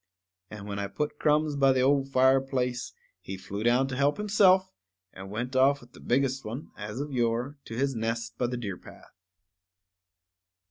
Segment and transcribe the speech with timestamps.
[0.57, 4.73] _And when I put crumbs by the old fireplace, he flew down to help himself,
[5.13, 8.57] and went off with the biggest one, as of yore, to his nest by the
[8.57, 9.13] deer path.